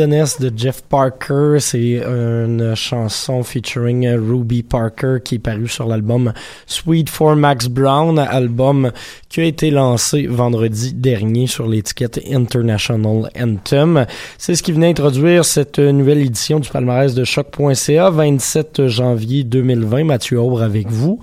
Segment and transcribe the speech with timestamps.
[0.00, 6.32] Nest de Jeff Parker, c'est une chanson featuring Ruby Parker qui est parue sur l'album
[6.66, 8.90] Sweet for Max Brown, album
[9.32, 14.04] qui a été lancé vendredi dernier sur l'étiquette International Anthem.
[14.36, 20.04] C'est ce qui venait introduire cette nouvelle édition du palmarès de choc.ca, 27 janvier 2020.
[20.04, 21.18] Mathieu Aubre avec vous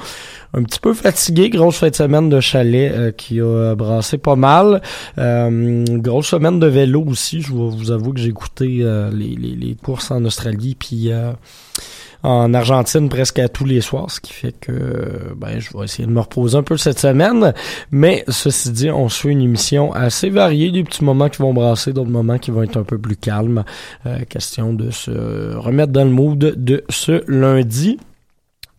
[0.55, 4.35] un petit peu fatigué, grosse fin de semaine de chalet euh, qui a brassé pas
[4.35, 4.81] mal.
[5.19, 9.55] Euh, grosse semaine de vélo aussi, je vous avoue que j'ai écouté euh, les, les,
[9.55, 11.11] les, courses en Australie puis
[12.23, 16.05] en Argentine presque à tous les soirs, ce qui fait que ben je vais essayer
[16.05, 17.53] de me reposer un peu cette semaine.
[17.91, 21.93] Mais ceci dit, on suit une émission assez variée, des petits moments qui vont brasser,
[21.93, 23.63] d'autres moments qui vont être un peu plus calmes.
[24.29, 27.99] question de se remettre dans le mood de ce lundi.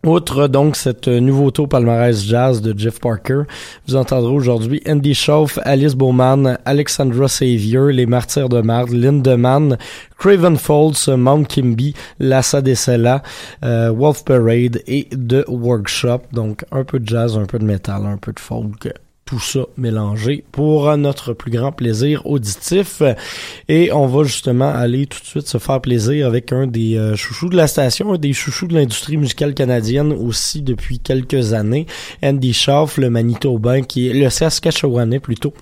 [0.03, 3.43] Outre donc cette nouveauté au palmarès jazz de Jeff Parker,
[3.87, 9.77] vous entendrez aujourd'hui Andy Schauf, Alice Bowman, Alexandra Savior, Les Martyrs de Marde, Lindemann,
[10.17, 13.21] Craven Falls, Mount Kimby, Lassa Decella,
[13.63, 16.21] euh, Wolf Parade et The Workshop.
[16.31, 18.91] Donc un peu de jazz, un peu de métal, un peu de folk
[19.25, 23.01] tout ça mélangé pour notre plus grand plaisir auditif.
[23.69, 27.15] Et on va justement aller tout de suite se faire plaisir avec un des euh,
[27.15, 31.85] chouchous de la station, un des chouchous de l'industrie musicale canadienne aussi depuis quelques années,
[32.23, 35.53] Andy Schaff, le Manitobain, qui est le Saskatchewanais plutôt,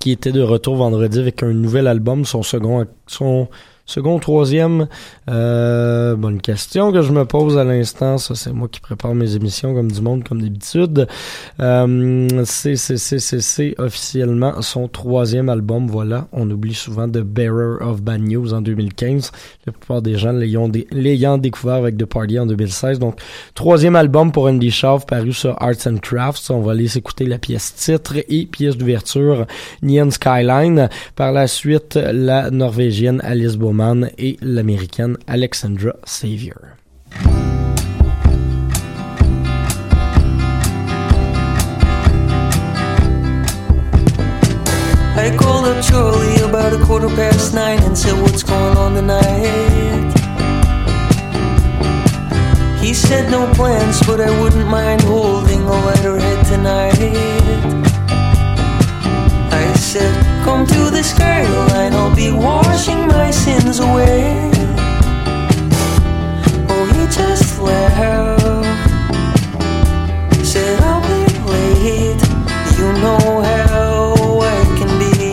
[0.00, 3.48] qui était de retour vendredi avec un nouvel album, son second, son
[3.84, 4.86] Second, troisième,
[5.28, 8.16] euh, bonne question que je me pose à l'instant.
[8.16, 11.08] Ça, c'est moi qui prépare mes émissions comme du monde, comme d'habitude.
[11.60, 15.88] Euh, c'est, officiellement son troisième album.
[15.88, 19.32] Voilà, on oublie souvent The Bearer of Bad News en 2015.
[19.66, 23.00] La plupart des gens l'ayant, découvert avec The Party en 2016.
[23.00, 23.18] Donc,
[23.54, 26.50] troisième album pour Andy Schaaf paru sur Arts and Crafts.
[26.50, 29.46] On va aller s'écouter la pièce titre et pièce d'ouverture
[29.82, 30.88] Neon Skyline.
[31.16, 33.71] Par la suite, la norvégienne Alice Bowman
[34.18, 36.76] et l'américaine Alexandra Savior.
[45.14, 50.12] I called up Charlie about a quarter past nine and said, What's going on tonight?
[52.80, 56.98] He said, No plans, but I wouldn't mind holding a lighter head tonight.
[59.52, 64.50] I said, Come to the skyline, I'll be washing my sins away.
[66.68, 68.42] Oh, he just laughed.
[70.44, 72.22] Said, I'll be late,
[72.76, 75.32] you know how I can be.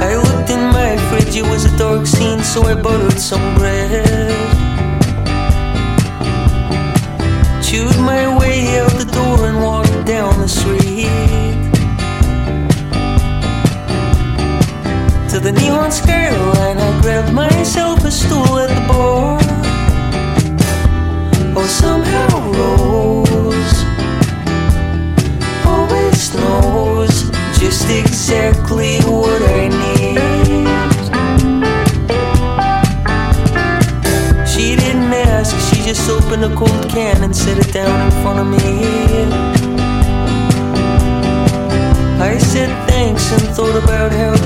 [0.00, 4.32] I looked in my fridge, it was a dark scene, so I borrowed some bread.
[7.62, 9.87] Chewed my way out the door and walked
[10.18, 11.06] down the street
[15.30, 16.76] to the neon skyline.
[16.76, 19.38] I grabbed myself a stool at the bar.
[21.56, 23.78] Oh, somehow Rose
[25.72, 27.14] always knows
[27.60, 30.18] just exactly what I need.
[34.52, 38.40] She didn't ask, she just opened a cold can and set it down in front
[38.40, 38.77] of me.
[43.78, 44.37] About how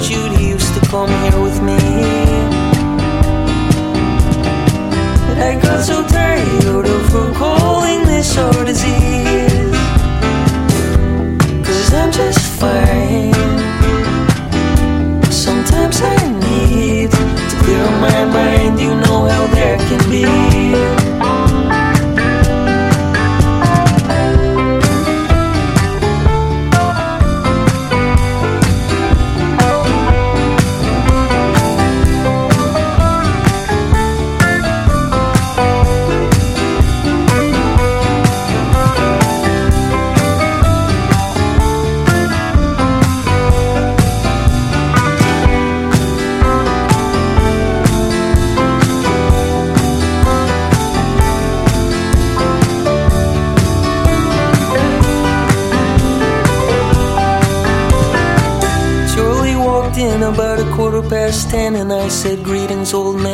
[62.22, 63.31] said, Greetings, old man.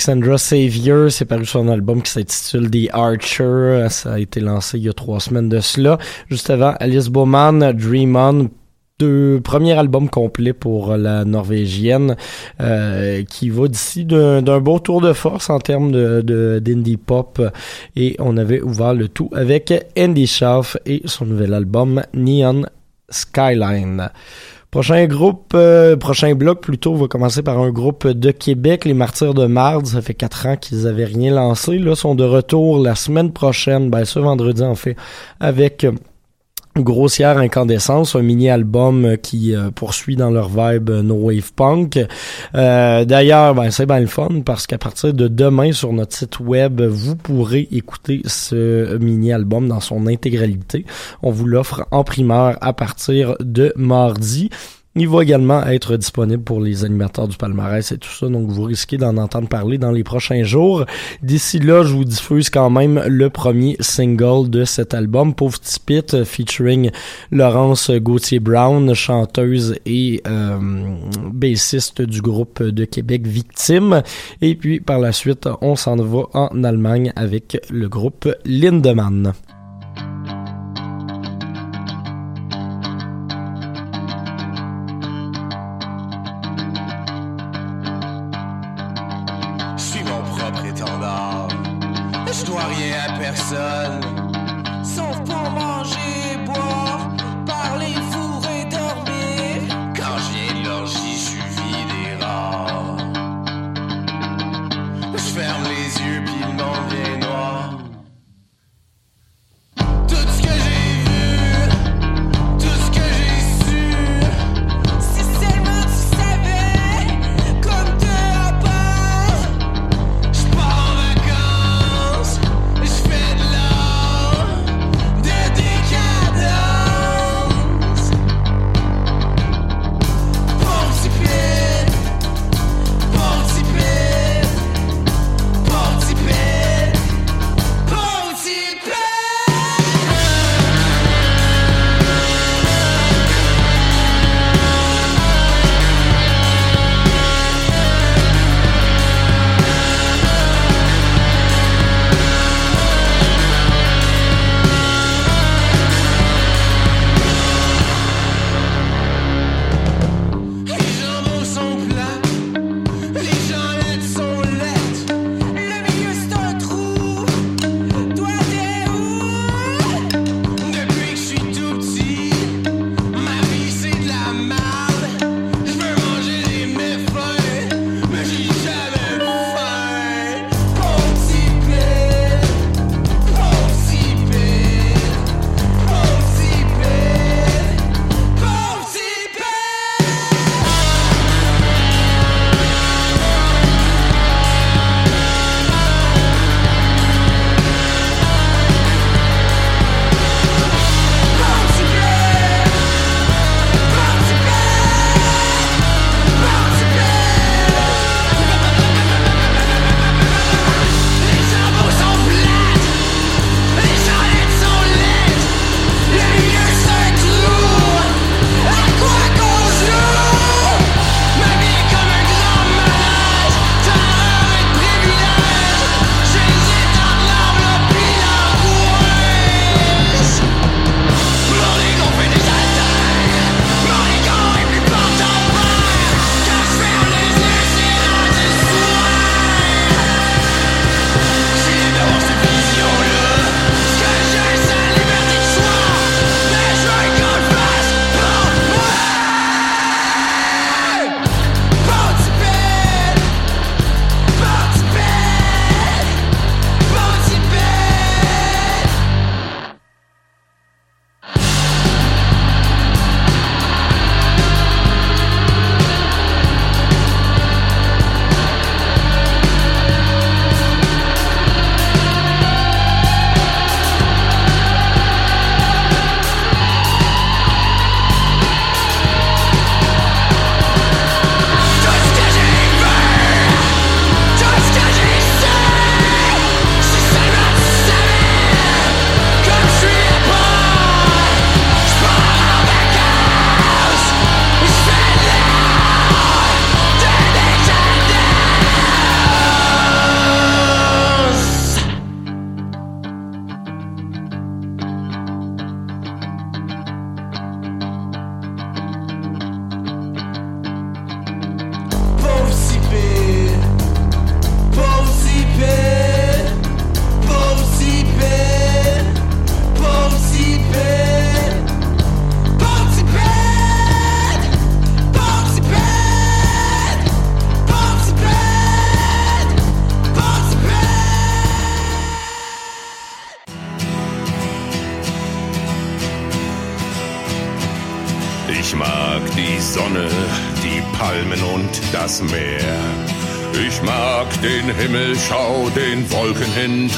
[0.00, 3.88] Grace d'Alexandra Savior, c'est paru sur un album qui s'intitule The Archer.
[3.90, 5.98] Ça a été lancé il y a trois semaines de cela.
[6.30, 8.48] Juste avant, Alice Bowman, Dream On,
[8.98, 12.16] deux premier album complet pour la norvégienne
[12.62, 17.42] euh, qui va d'ici d'un beau tour de force en termes de d'indie pop
[17.94, 22.62] et on avait ouvert le tout avec Andy Schaff et son nouvel album Neon
[23.10, 24.08] Skyline.
[24.70, 29.34] Prochain groupe, euh, prochain bloc plutôt, va commencer par un groupe de Québec, les Martyrs
[29.34, 29.86] de Marde.
[29.86, 31.76] Ça fait quatre ans qu'ils avaient rien lancé.
[31.78, 34.94] Là, sont de retour la semaine prochaine, ben ce vendredi en fait,
[35.40, 35.86] avec
[36.76, 41.98] Grossière Incandescence, un mini-album qui euh, poursuit dans leur vibe euh, no wave punk.
[42.54, 46.38] Euh, d'ailleurs, ben, c'est bien le fun parce qu'à partir de demain sur notre site
[46.38, 50.86] web, vous pourrez écouter ce mini-album dans son intégralité.
[51.22, 54.50] On vous l'offre en primeur à partir de mardi.
[54.96, 58.64] Il va également être disponible pour les animateurs du palmarès et tout ça, donc vous
[58.64, 60.84] risquez d'en entendre parler dans les prochains jours.
[61.22, 66.24] D'ici là, je vous diffuse quand même le premier single de cet album, Pauvre Tipit,
[66.24, 66.90] featuring
[67.30, 70.58] Laurence Gauthier-Brown, chanteuse et euh,
[71.32, 74.02] bassiste du groupe de Québec Victime.
[74.42, 79.34] Et puis par la suite, on s'en va en Allemagne avec le groupe Lindemann.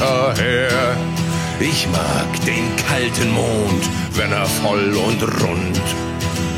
[0.03, 0.97] Hinterher.
[1.61, 5.81] Ich mag den kalten Mond, wenn er voll und rund.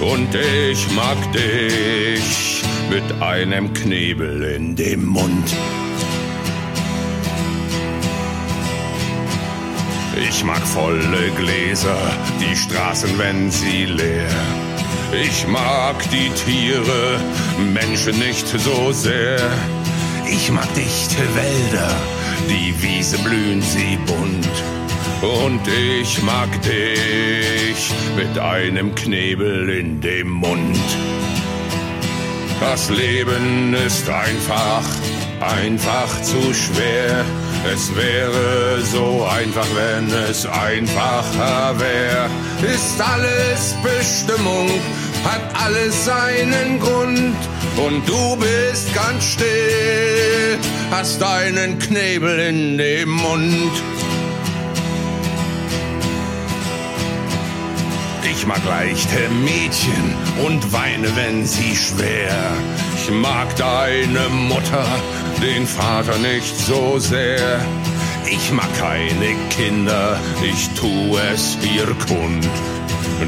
[0.00, 5.54] Und ich mag dich mit einem Knebel in dem Mund.
[10.26, 11.98] Ich mag volle Gläser,
[12.40, 14.30] die Straßen, wenn sie leer.
[15.12, 17.20] Ich mag die Tiere,
[17.74, 19.38] Menschen nicht so sehr.
[20.37, 21.88] Ich mag dichte Wälder,
[22.51, 24.49] die Wiese blühen sie bunt.
[25.23, 30.77] Und ich mag dich mit einem Knebel in dem Mund.
[32.61, 34.83] Das Leben ist einfach,
[35.40, 37.25] einfach zu schwer.
[37.73, 42.29] Es wäre so einfach, wenn es einfacher wäre.
[42.75, 44.68] Ist alles Bestimmung,
[45.24, 47.37] hat alles seinen Grund.
[47.76, 50.58] Und du bist ganz still,
[50.90, 53.72] hast einen Knebel in dem Mund.
[58.30, 60.14] Ich mag leichte Mädchen
[60.46, 62.52] und weine, wenn sie schwer.
[62.96, 64.87] Ich mag deine Mutter,
[65.42, 67.60] den Vater nicht so sehr.
[68.26, 72.48] Ich mag keine Kinder, ich tu es ihr kund.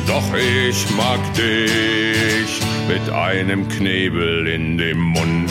[0.06, 5.50] Doch ich mag dich mit einem Knebel in dem Mund.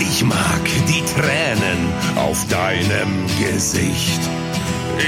[0.00, 4.20] Ich mag die Tränen auf deinem Gesicht.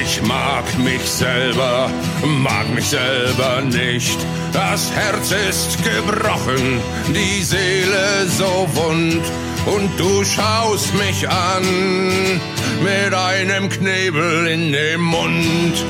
[0.02, 1.88] Ich mag mich selber,
[2.24, 4.18] mag mich selber nicht.
[4.52, 6.80] Das Herz ist gebrochen,
[7.14, 9.22] die Seele so wund.
[9.66, 12.40] Und du schaust mich an
[12.82, 15.84] mit einem Knebel in dem Mund.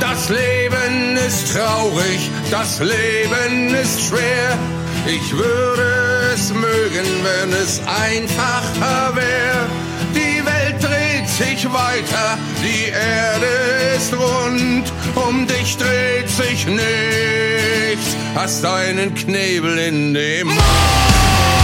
[0.00, 4.58] Das Leben ist traurig, das Leben ist schwer.
[5.06, 9.66] Ich würde es mögen, wenn es einfacher wäre.
[10.14, 18.64] Die Welt dreht sich weiter, die Erde ist rund, um dich dreht sich nichts, hast
[18.64, 21.59] einen Knebel in dem Mund.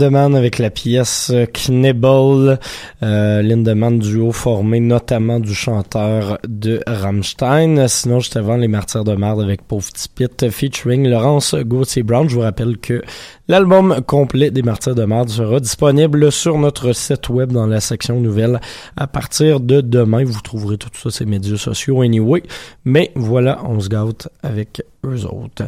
[0.00, 2.58] Lindemann avec la pièce Knibble.
[3.02, 7.86] Euh, Lindemann duo formé notamment du chanteur de Rammstein.
[7.86, 12.30] Sinon, juste avant, Les Martyrs de Marde avec Pauvre Petit Pit featuring Laurence Gauthier-Brown.
[12.30, 13.02] Je vous rappelle que
[13.46, 18.20] l'album complet des Martyrs de Marde sera disponible sur notre site web dans la section
[18.20, 18.58] nouvelles
[18.96, 20.24] à partir de demain.
[20.24, 22.42] Vous trouverez tout ça sur les médias sociaux anyway.
[22.86, 25.64] Mais voilà, on se gâte avec eux autres.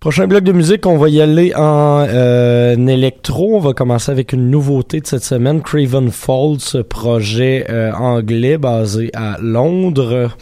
[0.00, 3.56] Prochain bloc de musique, on va y aller en euh, électro.
[3.56, 9.10] On va commencer avec une nouveauté de cette semaine, Craven Falls, projet euh, anglais basé
[9.14, 10.36] à Londres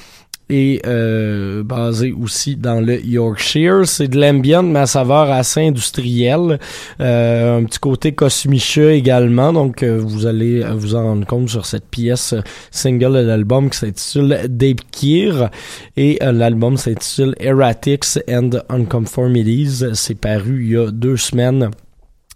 [0.54, 3.86] et euh, basé aussi dans le Yorkshire.
[3.86, 6.60] C'est de l'ambient, mais à saveur assez industrielle.
[7.00, 11.66] Euh, un petit côté Cosmicha également, donc euh, vous allez vous en rendre compte sur
[11.66, 12.36] cette pièce
[12.70, 15.48] single de l'album qui s'intitule Dave Kier
[15.96, 19.84] et euh, l'album s'intitule Erratics and Unconformities.
[19.94, 21.70] C'est paru il y a deux semaines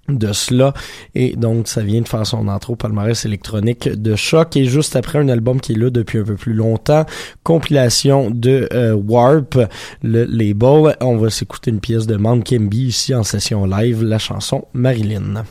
[0.09, 0.75] de cela.
[1.15, 4.57] Et donc ça vient de faire son intro palmarès électronique de choc.
[4.57, 7.05] Et juste après un album qui est là depuis un peu plus longtemps
[7.43, 9.59] compilation de euh, Warp
[10.03, 10.97] le label.
[11.01, 15.45] On va s'écouter une pièce de Mount Kimby ici en session live la chanson Marilyn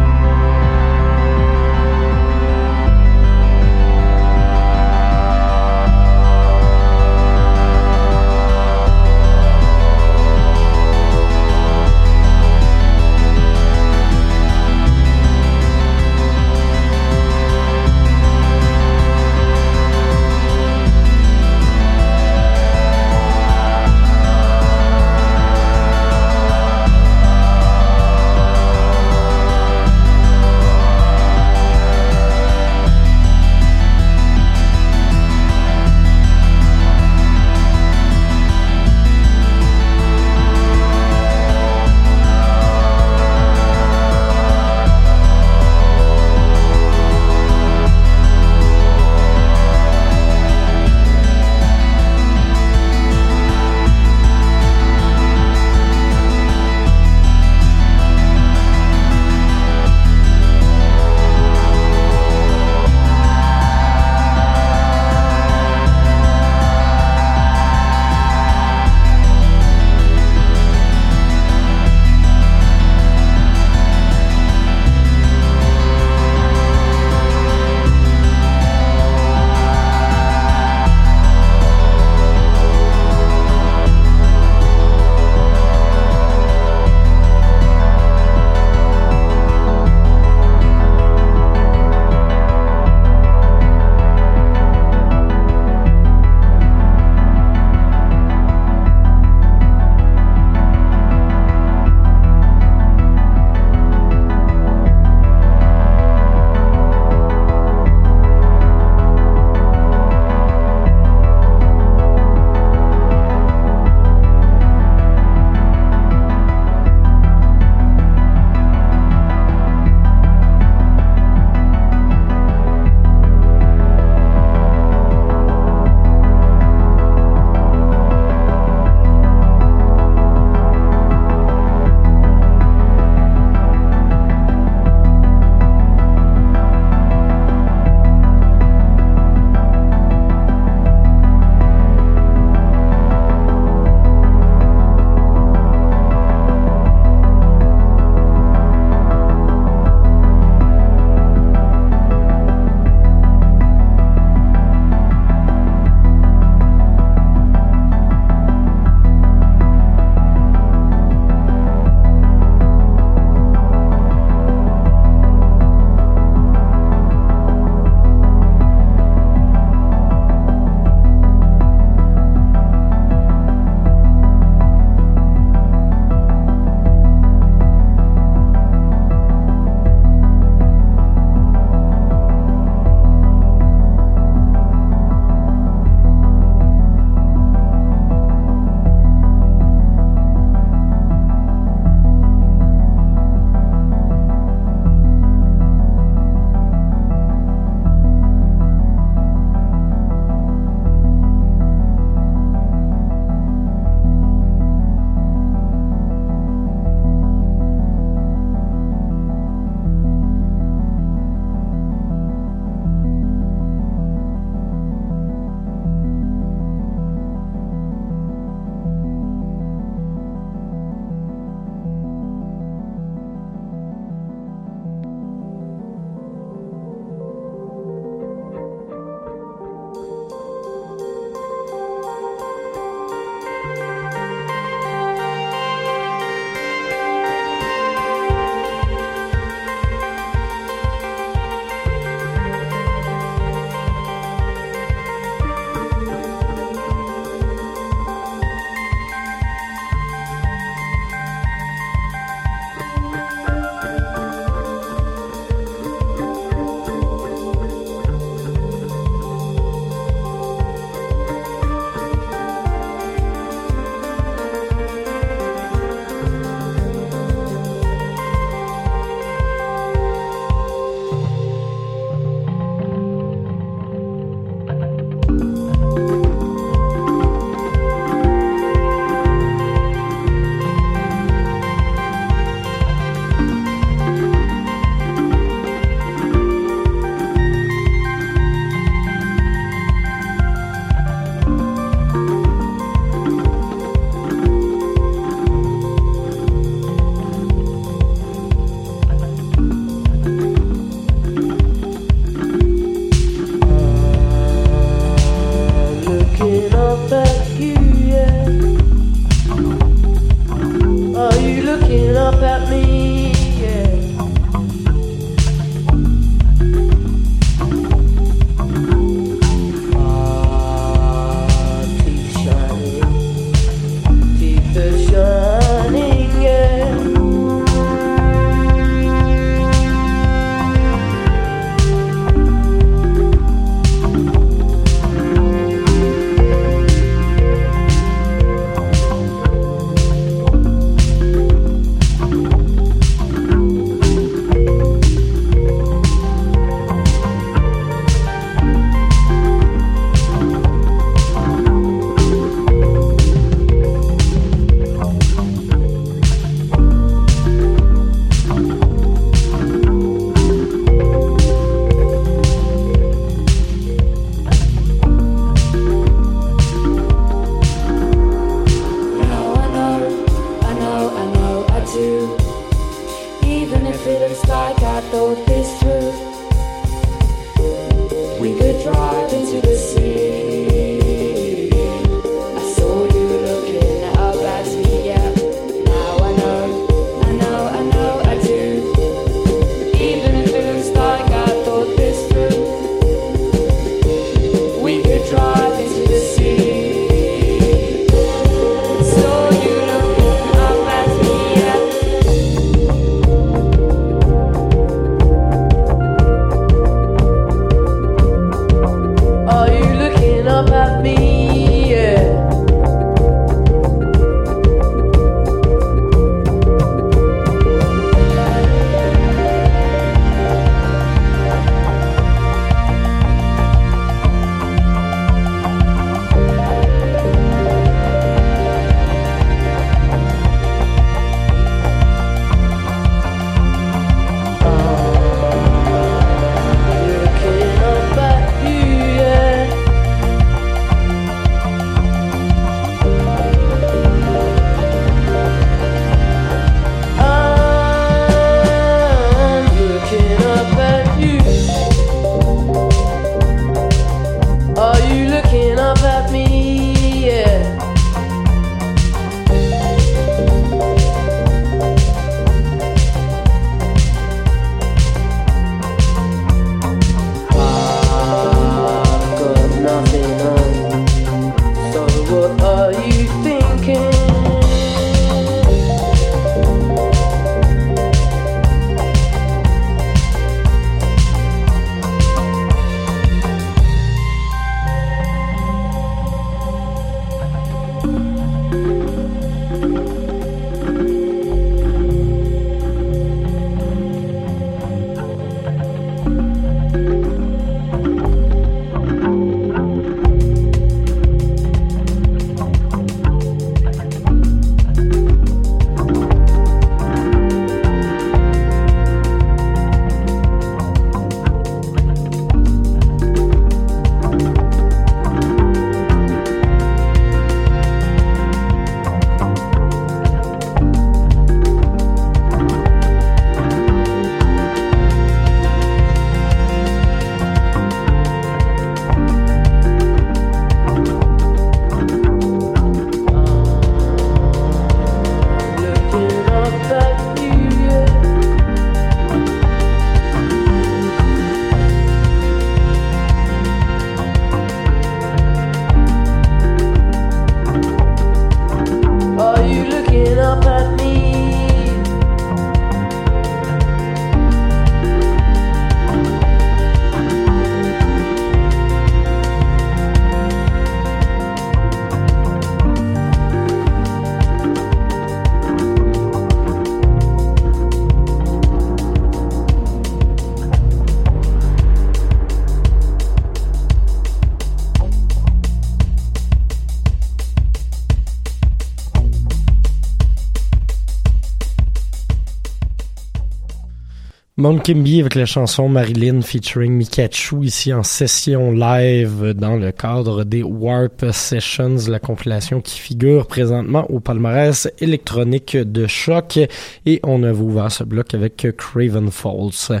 [584.58, 590.62] Mount avec la chanson Marilyn featuring Mikachu ici en session live dans le cadre des
[590.62, 596.58] Warp Sessions, la compilation qui figure présentement au palmarès électronique de choc
[597.04, 600.00] et on a ouvert ce bloc avec Craven Falls.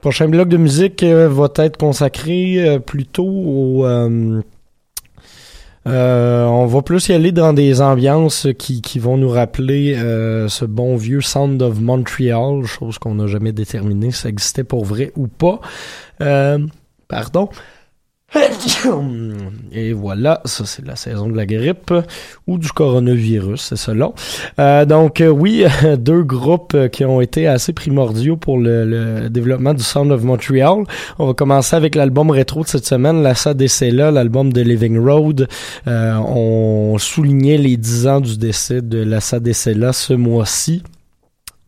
[0.00, 4.42] Prochain bloc de musique euh, va être consacré euh, plutôt au euh,
[5.88, 10.64] euh, on va plus y aller dans des ambiances qui, vont nous rappeler euh, ce
[10.64, 15.12] bon vieux Sound of Montreal, chose qu'on n'a jamais déterminé si ça existait pour vrai
[15.16, 15.60] ou pas.
[16.20, 16.58] Euh,
[17.08, 17.48] pardon.
[19.72, 21.94] Et voilà, ça c'est la saison de la grippe
[22.46, 24.10] ou du coronavirus, c'est cela.
[24.58, 25.64] Euh, donc euh, oui,
[25.98, 30.84] deux groupes qui ont été assez primordiaux pour le, le développement du Sound of Montreal.
[31.18, 33.32] On va commencer avec l'album rétro de cette semaine, la
[33.92, 35.48] là, l'album de Living Road.
[35.86, 39.20] Euh, on soulignait les 10 ans du décès de la
[39.74, 40.82] là ce mois-ci.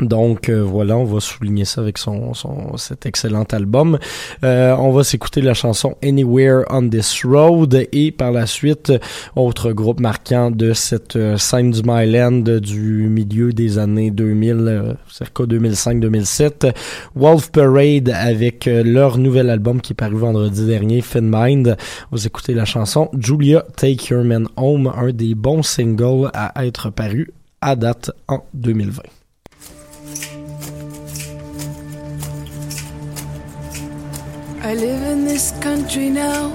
[0.00, 3.98] Donc euh, voilà, on va souligner ça avec son, son cet excellent album.
[4.44, 8.92] Euh, on va s'écouter la chanson Anywhere on This Road et par la suite,
[9.36, 14.94] autre groupe marquant de cette euh, scène du Myland du milieu des années 2000, euh,
[15.08, 16.72] circa 2005-2007,
[17.14, 21.76] Wolf Parade avec euh, leur nouvel album qui est paru vendredi dernier, Fin Mind.
[22.12, 26.64] On va écouter la chanson Julia Take Your Man Home, un des bons singles à
[26.64, 29.19] être paru à date en 2020.
[34.62, 36.52] I live in this country now.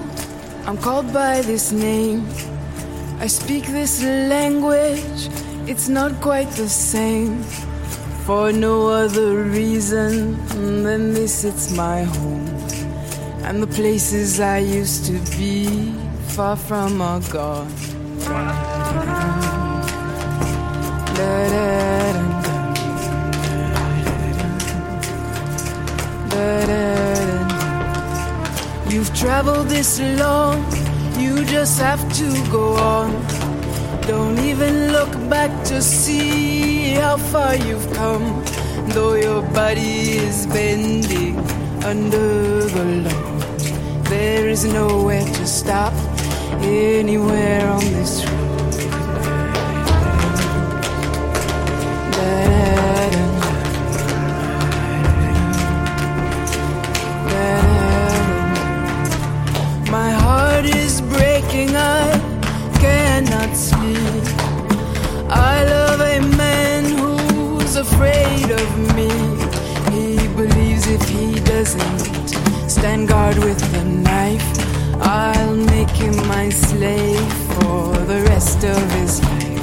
[0.68, 2.28] I'm called by this name.
[3.20, 5.28] I speak this language.
[5.68, 7.42] It's not quite the same.
[8.26, 10.38] For no other reason
[10.84, 12.48] than this, it's my home.
[13.42, 15.92] And the places I used to be
[16.36, 17.72] far from are gone.
[28.90, 30.64] You've traveled this long,
[31.20, 33.12] you just have to go on.
[34.08, 38.44] Don't even look back to see how far you've come.
[38.90, 41.38] Though your body is bending
[41.84, 45.94] under the load, there is nowhere to stop
[46.62, 48.35] anywhere on this road.
[60.66, 62.18] Heart is breaking, I
[62.80, 64.24] cannot sleep.
[65.30, 69.10] I love a man who's afraid of me.
[69.92, 74.44] He believes if he doesn't stand guard with the knife,
[75.02, 79.55] I'll make him my slave for the rest of his life.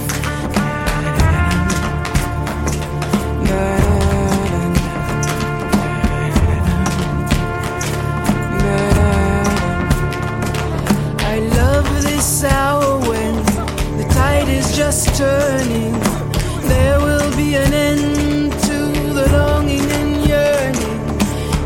[14.85, 15.93] Just turning.
[16.73, 18.79] There will be an end to
[19.19, 21.01] the longing and yearning.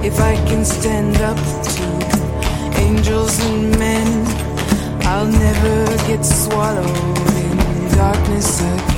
[0.05, 1.41] If I can stand up
[1.77, 1.87] to
[2.85, 4.09] angels and men,
[5.13, 5.77] I'll never
[6.09, 7.57] get swallowed in
[7.97, 8.96] darkness again.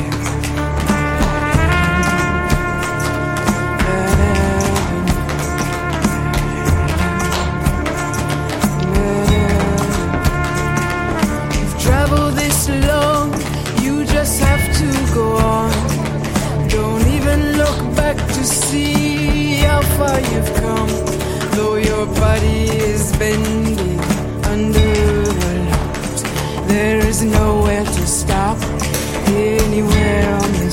[17.39, 20.89] Don't look back to see how far you've come.
[21.57, 22.62] Though your body
[22.93, 24.01] is bending
[24.53, 26.18] under the load,
[26.68, 28.59] there is nowhere to stop
[29.28, 30.68] anywhere on the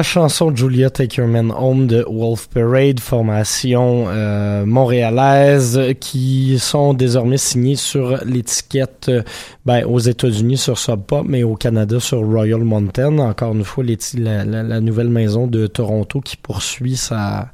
[0.00, 6.94] la chanson Julia Take Your Man Home de Wolf Parade, formation euh, montréalaise, qui sont
[6.94, 9.22] désormais signés sur l'étiquette euh,
[9.66, 13.18] ben, aux États-Unis sur Sub Pop, mais au Canada sur Royal Mountain.
[13.18, 13.84] Encore une fois,
[14.16, 17.50] la- la nouvelle maison de Toronto qui poursuit sa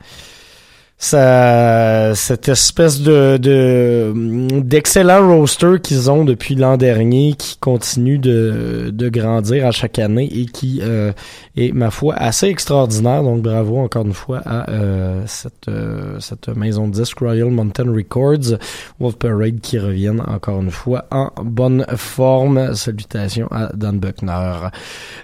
[0.98, 4.14] ça, cette espèce de, de
[4.60, 10.28] d'excellent roster qu'ils ont depuis l'an dernier, qui continue de, de grandir à chaque année
[10.32, 11.12] et qui euh,
[11.56, 13.22] est, ma foi, assez extraordinaire.
[13.22, 17.92] Donc bravo encore une fois à euh, cette, euh, cette maison de disque Royal Mountain
[17.92, 18.58] Records,
[18.98, 22.74] Wolf Parade qui reviennent encore une fois en bonne forme.
[22.74, 24.70] Salutations à Dan Buckner.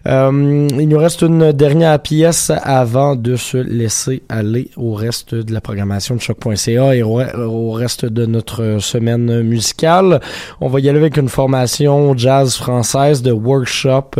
[0.07, 5.53] Euh, il nous reste une dernière pièce avant de se laisser aller au reste de
[5.53, 10.21] la programmation de choc.ca et au, reste de notre semaine musicale.
[10.61, 14.11] On va y aller avec une formation jazz française de workshop.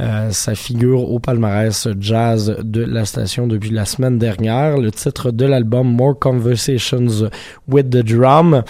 [0.00, 4.78] Euh, ça figure au palmarès jazz de la station depuis la semaine dernière.
[4.78, 7.28] Le titre de l'album More Conversations
[7.68, 8.62] with the Drum.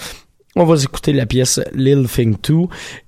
[0.55, 2.55] On va écouter la pièce Lil Thing 2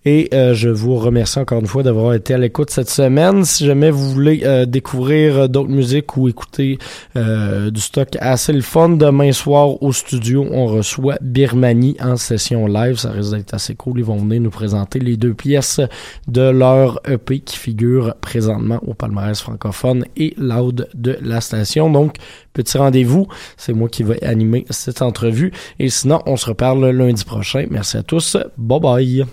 [0.06, 3.46] et euh, je vous remercie encore une fois d'avoir été à l'écoute cette semaine.
[3.46, 6.78] Si jamais vous voulez euh, découvrir d'autres musiques ou écouter
[7.16, 12.68] euh, du stock assez le fun, demain soir au studio, on reçoit Birmanie en session
[12.68, 12.98] live.
[12.98, 13.98] Ça risque d'être assez cool.
[13.98, 15.82] Ils vont venir nous présenter les deux pièces
[16.28, 21.90] de leur EP qui figure présentement au palmarès francophone et loud de la station.
[21.90, 22.18] Donc,
[22.54, 23.28] petit rendez-vous.
[23.58, 25.52] C'est moi qui vais animer cette entrevue.
[25.80, 27.66] Et sinon, on se reparle lundi prochain.
[27.70, 28.38] Merci à tous.
[28.58, 29.26] Bye bye.